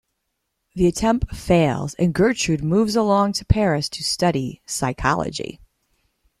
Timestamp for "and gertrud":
1.99-2.63